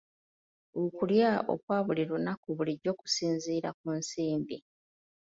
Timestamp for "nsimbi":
3.99-4.57